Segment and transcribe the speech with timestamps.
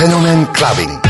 [0.00, 1.09] Phenomen clubbing.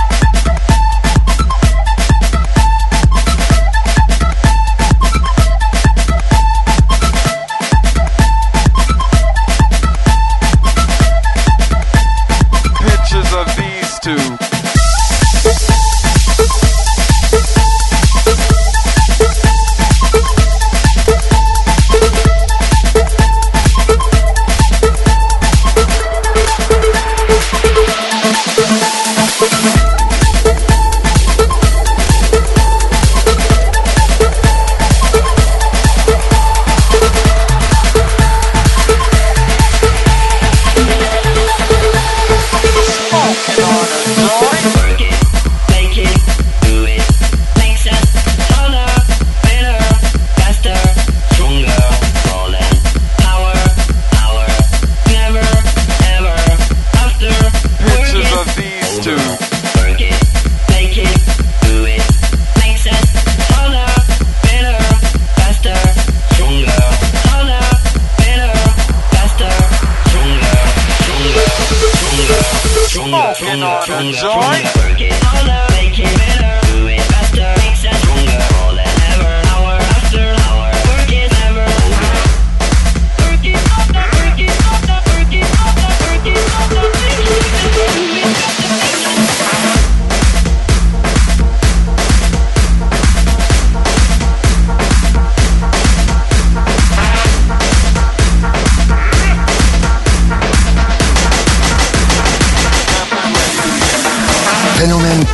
[73.11, 73.89] Smoking on.
[73.89, 75.30] A joint.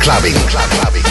[0.08, 0.32] Clubbing.
[0.32, 1.02] Clubbing.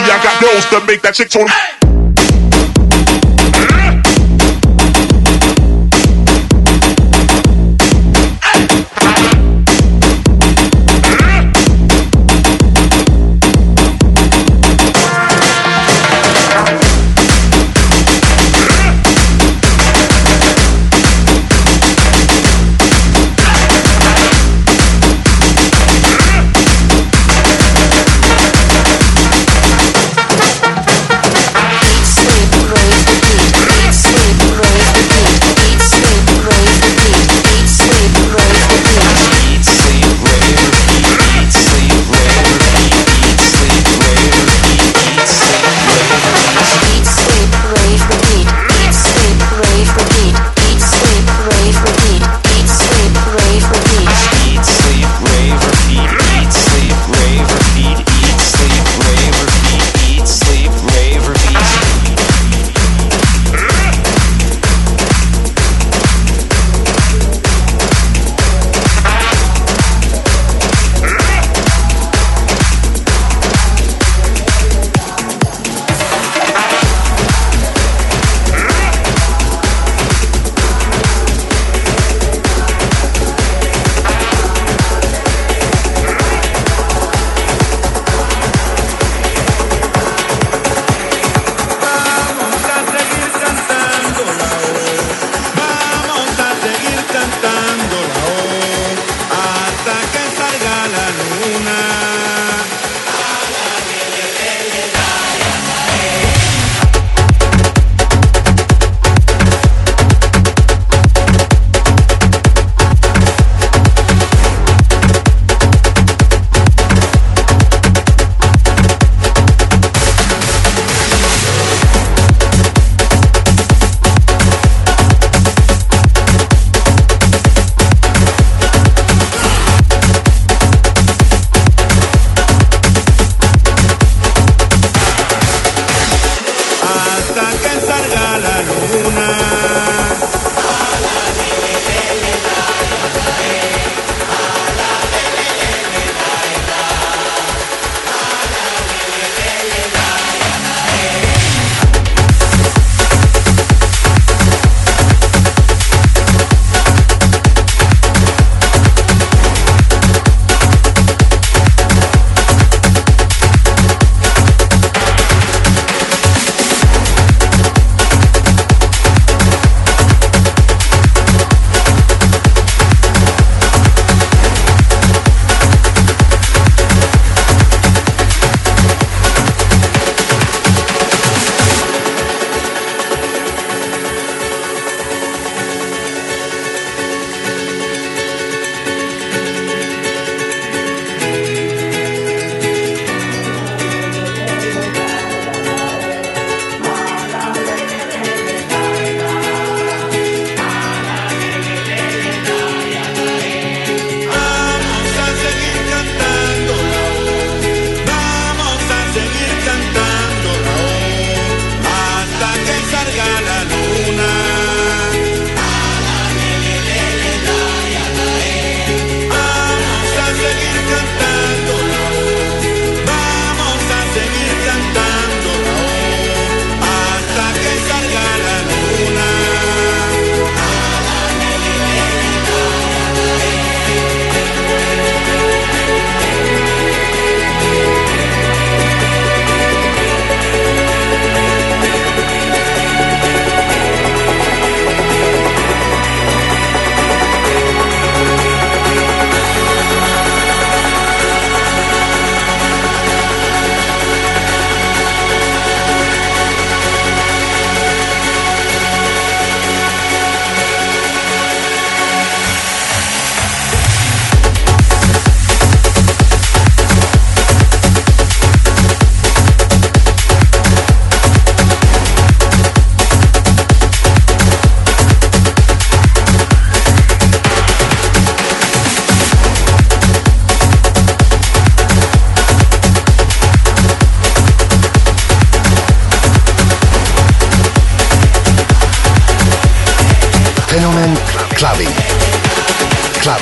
[0.00, 1.77] I got those to make that chick tone.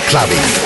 [0.09, 0.66] Clubbing.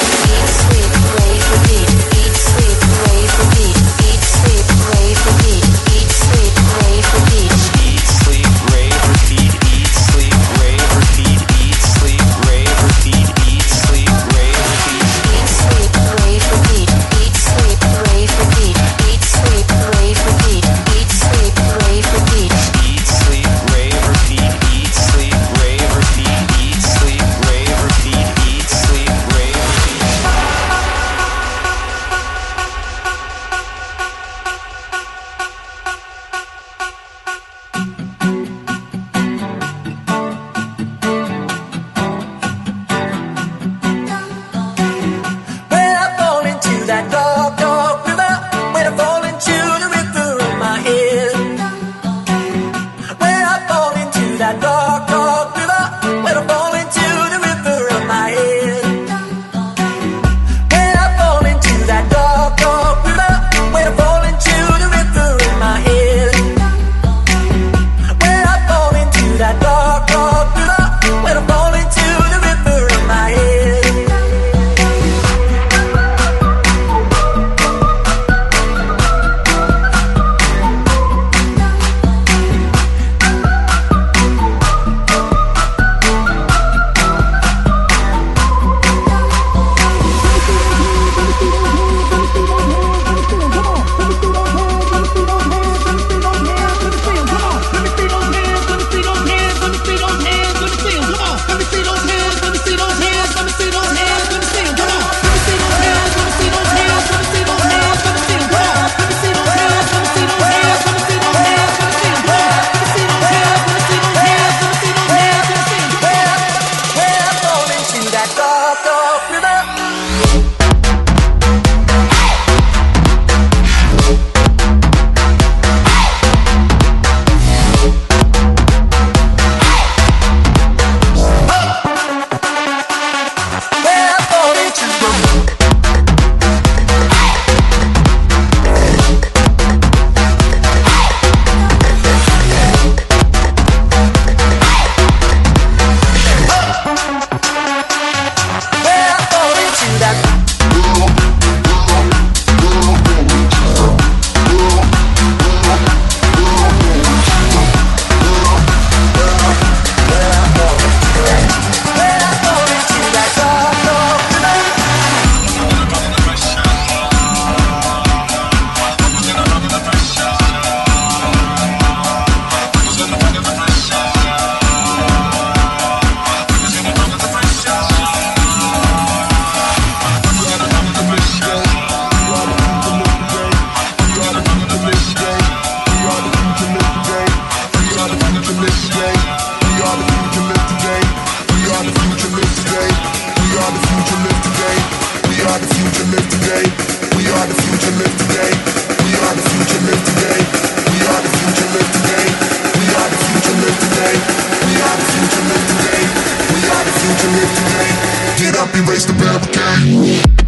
[208.61, 210.40] happy, raise the okay.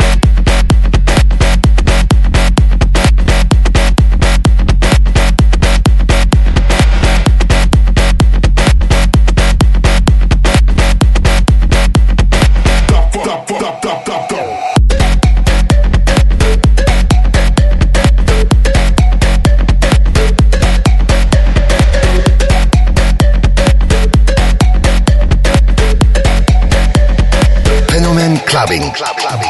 [29.04, 29.41] clave.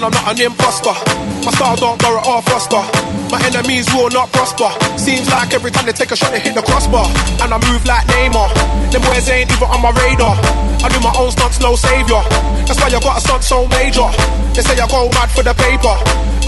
[0.00, 0.96] And I'm not an imposter.
[1.44, 2.80] My style don't borrow or foster.
[3.28, 4.72] My enemies will not prosper.
[4.96, 7.04] Seems like every time they take a shot, they hit the crossbar.
[7.36, 8.48] And I move like Neymar.
[8.88, 10.40] Them boys ain't even on my radar.
[10.80, 12.24] I do my own stunts, no savior.
[12.64, 14.08] That's why I got a stunt so major.
[14.56, 15.92] They say I go mad for the paper.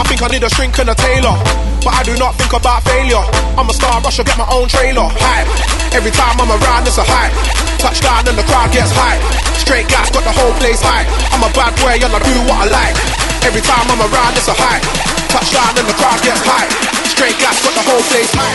[0.01, 1.37] I think I need a shrink and a tailor.
[1.85, 3.21] But I do not think about failure.
[3.61, 5.13] I'm a star, I get my own trailer.
[5.13, 5.93] Hype.
[5.93, 7.37] Every time I'm around, it's a hype.
[7.77, 9.21] Touchdown and the crowd gets hype.
[9.61, 11.05] Straight gas, got the whole place hype.
[11.37, 13.22] I'm a bad boy and I do what I like.
[13.45, 14.87] Every time I'm around, it's a hype.
[15.27, 16.71] Touchdown and the crowd gets hype.
[17.11, 18.55] Straight gas, got the whole place hype.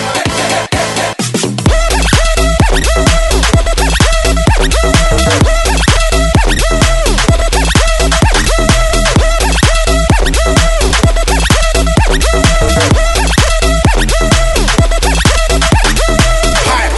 [16.64, 16.94] hype.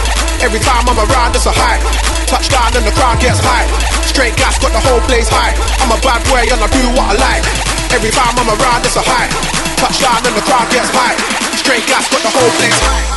[0.46, 1.82] Every time I'm around, it's a hype.
[2.30, 3.66] Touchdown and the crowd gets high.
[4.06, 5.58] Straight gas, got the whole place high.
[5.82, 7.79] I'm a bad boy and I do what I like.
[7.90, 9.34] Every time I'm around, it's a hype.
[9.74, 11.18] Touchdown and the crowd gets hype.
[11.58, 13.10] Straight gas, got the whole place hype.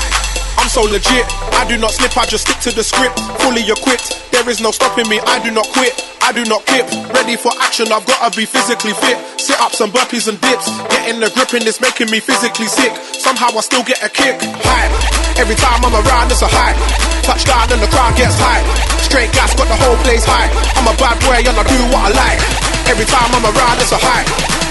[0.57, 1.29] I'm so legit.
[1.53, 3.19] I do not slip, I just stick to the script.
[3.45, 5.21] Fully equipped, there is no stopping me.
[5.29, 5.93] I do not quit,
[6.25, 6.89] I do not kip.
[7.13, 9.21] Ready for action, I've gotta be physically fit.
[9.37, 10.65] Sit ups and burpees and dips.
[10.89, 12.97] Getting the grip and it's making me physically sick.
[13.21, 14.41] Somehow I still get a kick.
[14.41, 14.93] Hype.
[15.37, 16.79] Every time I'm around, it's a hype.
[17.21, 18.65] Touchdown and the crowd gets hype.
[19.05, 20.49] Straight gas, got the whole place hype.
[20.81, 22.41] I'm a bad boy and I do what I like.
[22.89, 24.62] Every time I'm around, it's a hype.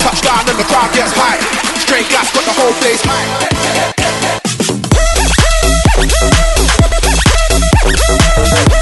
[0.00, 1.38] Touchdown and the crowd gets high.
[1.78, 4.36] Straight gas, got the whole place hype.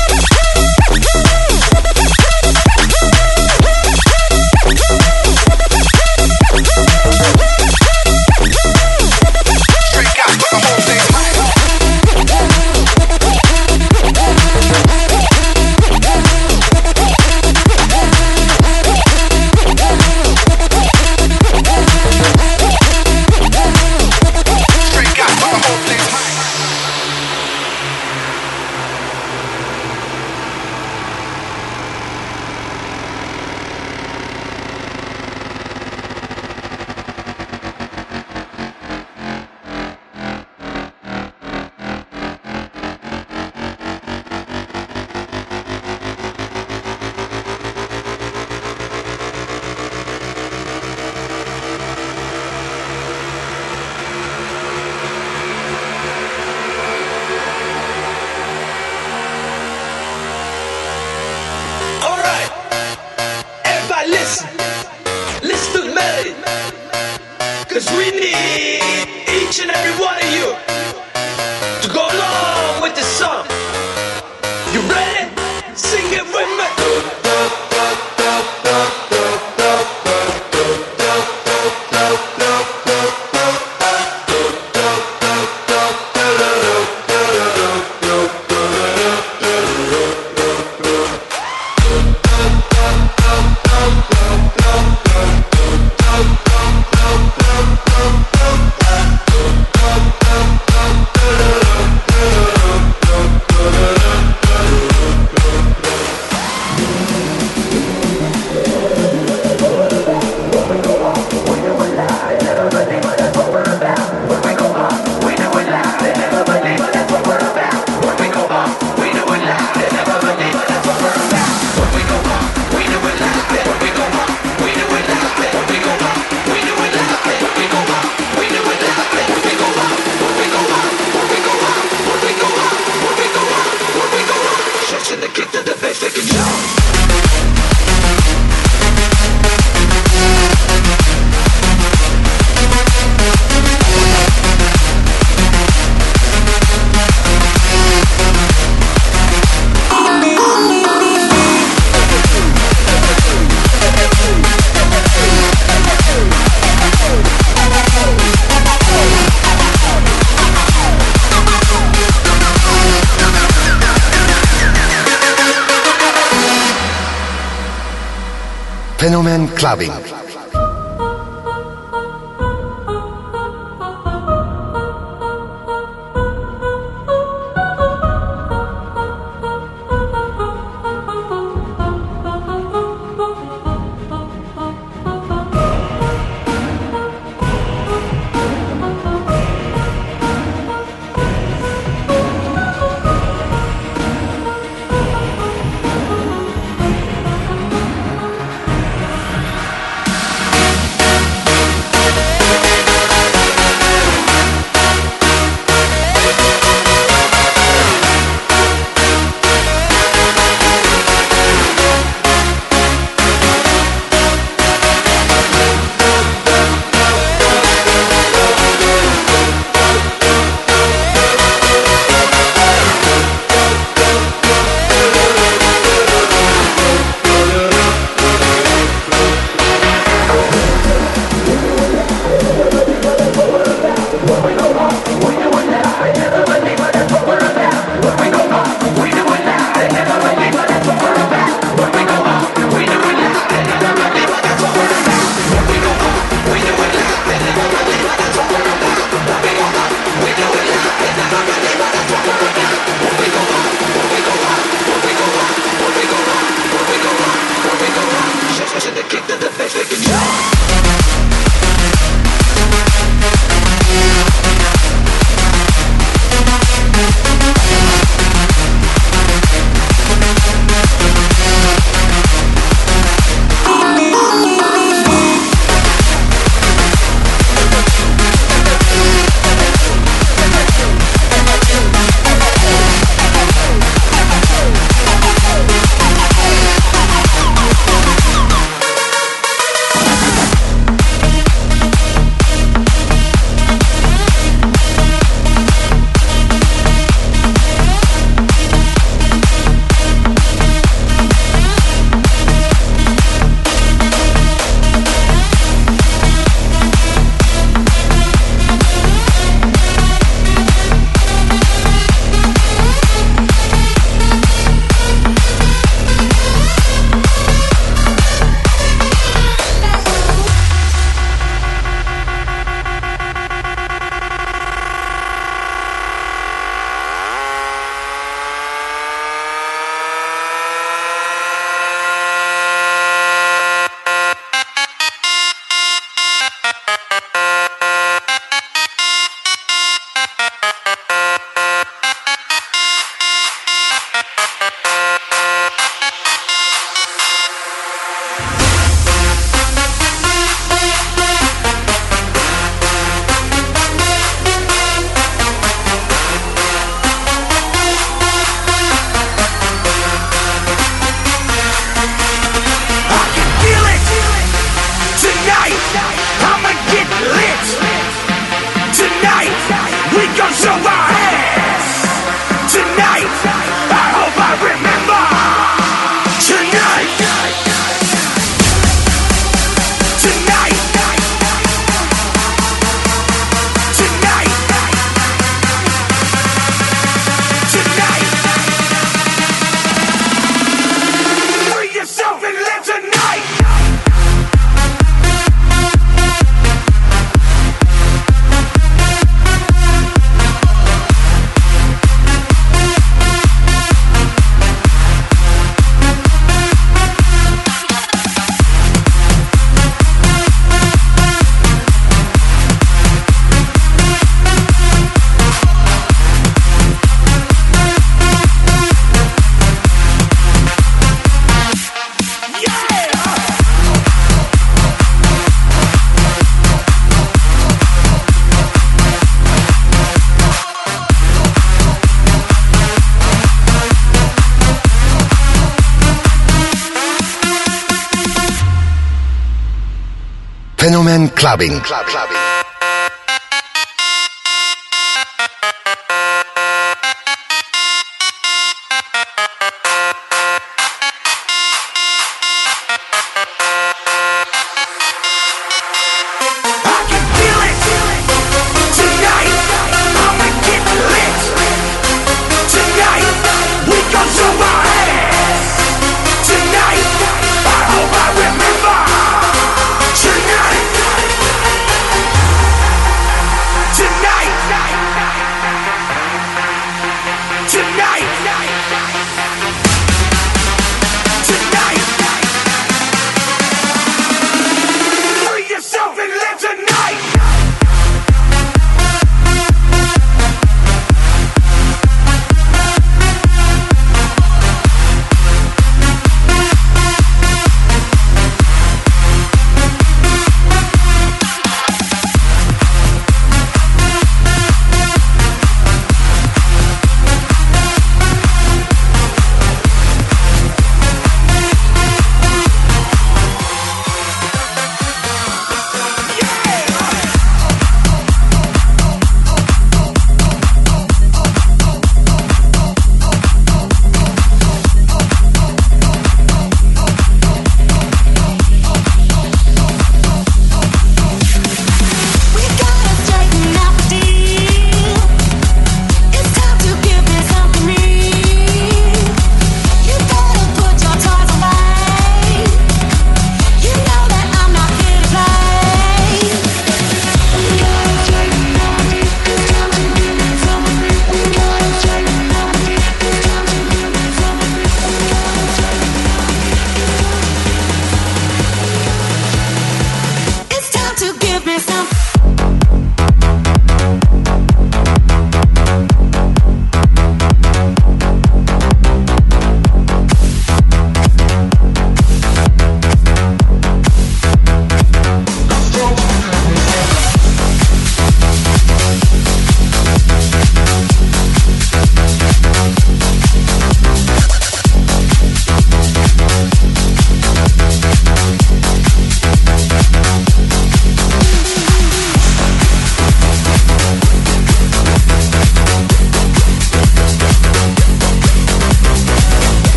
[441.80, 442.47] clubbing.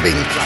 [0.00, 0.39] Clubbing.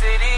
[0.00, 0.37] city.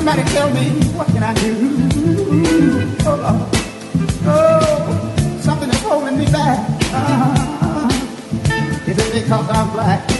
[0.00, 1.52] Somebody tell me, what can I do?
[3.04, 3.50] Oh, oh,
[4.24, 6.58] oh something is holding me back.
[6.90, 7.86] Uh-huh.
[8.50, 10.19] Uh, is it because I'm black?